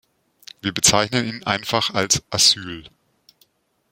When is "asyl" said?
2.31-2.89